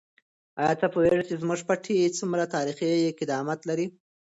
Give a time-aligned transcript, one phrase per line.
[0.61, 3.85] آیا ته پوهېږې چې زموږ پټی څومره تاریخي قدامت لري؟